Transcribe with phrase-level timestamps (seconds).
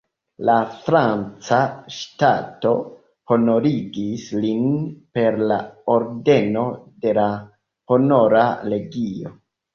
[0.47, 0.53] La
[0.85, 1.59] franca
[1.97, 2.71] ŝtato
[3.33, 4.65] honorigis lin
[5.19, 5.59] per la
[5.99, 6.65] ordeno
[7.07, 7.29] de la
[7.95, 9.37] Honora Legio.